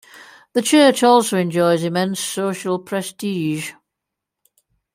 [0.53, 3.73] The Church also enjoys immense social prestige.